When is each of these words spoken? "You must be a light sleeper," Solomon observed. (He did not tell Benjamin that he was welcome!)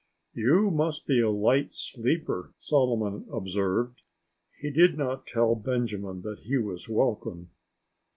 "You 0.33 0.71
must 0.71 1.05
be 1.05 1.21
a 1.21 1.29
light 1.29 1.71
sleeper," 1.71 2.55
Solomon 2.57 3.27
observed. 3.31 4.01
(He 4.59 4.71
did 4.71 4.97
not 4.97 5.27
tell 5.27 5.53
Benjamin 5.53 6.23
that 6.23 6.39
he 6.39 6.57
was 6.57 6.89
welcome!) 6.89 7.51